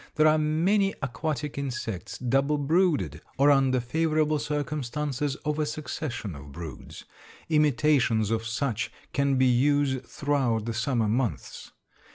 [0.15, 6.51] "There are many aquatic insects double brooded, or under favorable circumstances, of a succession of
[6.51, 7.05] broods.
[7.49, 11.71] Imitations of such can be used throughout the summer months.